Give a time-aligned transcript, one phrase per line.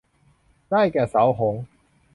[0.69, 1.63] ได้แก่เสาหงส์